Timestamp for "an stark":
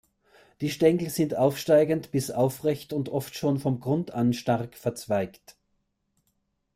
4.09-4.75